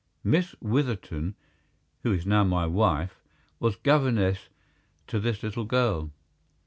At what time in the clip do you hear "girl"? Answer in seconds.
5.65-6.09